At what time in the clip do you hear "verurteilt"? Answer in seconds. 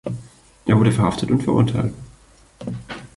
1.43-1.93